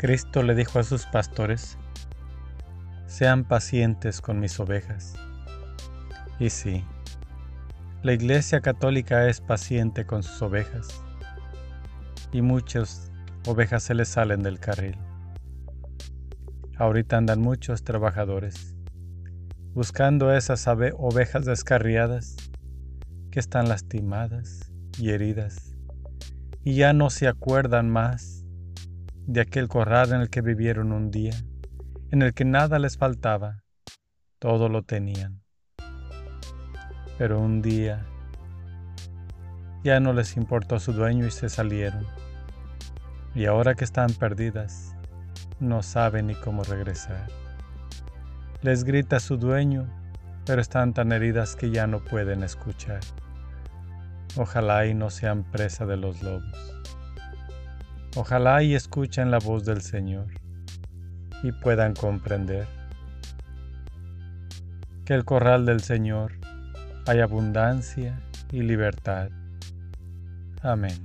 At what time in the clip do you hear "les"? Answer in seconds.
32.80-32.98, 40.12-40.36, 48.62-48.82